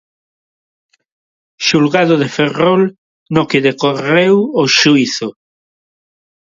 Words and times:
Xulgado 1.67 2.15
de 2.21 2.27
Ferrol 2.37 2.81
no 3.33 3.41
que 3.49 3.63
decorreu 3.67 4.35
o 4.61 4.63
xuízo. 4.77 5.29